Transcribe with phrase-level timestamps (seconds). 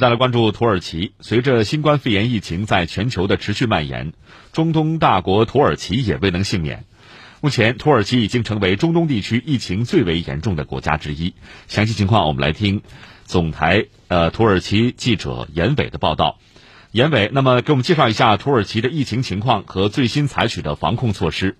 [0.00, 1.12] 再来关注土耳其。
[1.20, 4.14] 随着新冠肺炎疫情在全球的持续蔓延，
[4.50, 6.86] 中东大国土耳其也未能幸免。
[7.42, 11.34] 目前，土耳其已经成为中东地区疫情最为严重的国家之一。
[11.68, 12.80] 详细情况，我们来听
[13.26, 16.38] 总台呃土耳其记者严伟的报道。
[16.92, 21.58] 严伟，那么给我们介绍一下土耳其的疫情情况和最新采取的防控措施。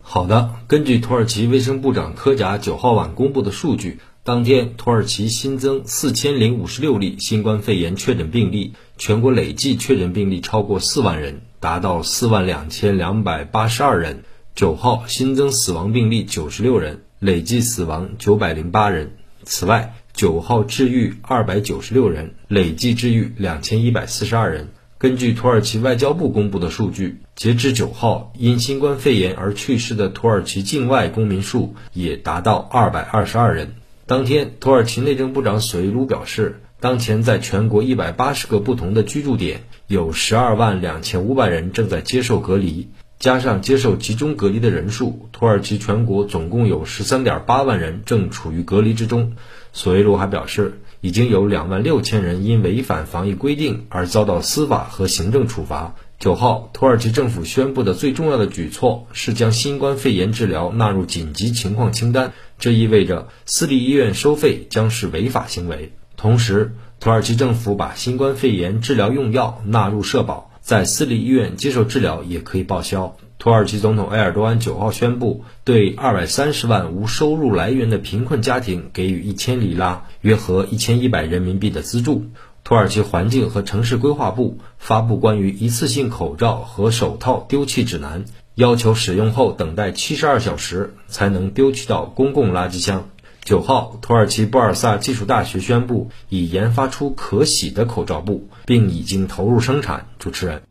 [0.00, 3.98] 好的，根据土耳其卫生部长科贾九号晚公布的数据。
[4.26, 14.24] 当天，土耳其新增四千零五十六例新冠肺炎确诊病例，全国累计确诊病例超过四万人，达到四万两千两百八十二人。
[14.56, 19.12] 九号新增死亡病例九十六人，累计死亡九百零八人。
[19.44, 24.70] 此外，九号治愈二百九十六人，累计治愈两千一百四十二人。
[24.98, 33.76] 根据土耳其外交部公布的数据，截至九号，因新冠肺炎而去世的土耳其境外公民数也达到二百二十二人。
[34.08, 49.32] 当天，土耳其内政部长索伊鲁表示，当前在全国一百八十个不同的居住点，有十二万两千五百人正在接受隔离，加上接受集中隔离的人数，土耳其全国总共有十三点八万人正处于隔离之中。
[49.72, 55.96] 索伊鲁还表示，已经有两万六千人因违反防疫规定而遭到司法和行政处罚。
[56.18, 65.92] 九号，土耳其政府宣布的最重要的举措是将新冠肺炎治疗纳入紧急情况清单，这意味着私立医院收费将是违法行为。
[66.16, 73.18] 同时，土耳其政府把新冠肺炎治疗用药纳入社保，在私立医院接受治疗也可以报销。
[73.38, 82.24] 土耳其总统埃尔多安九号宣布，对二百三十万无收入来源的贫困家庭给予一千里拉（约合一千一百人民币）的资助。
[82.66, 88.24] 土耳其环境和城市规划部发布关于一次性口罩和手套丢弃指南，
[88.56, 93.08] 要求使用后等待七十二小时才能丢弃到公共垃圾箱。
[93.44, 100.08] 九号，土耳其布尔萨技术大学宣布已研发出可洗的口罩布，并已经投入生产。
[100.18, 100.62] 主持人，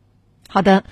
[0.50, 0.84] 好的。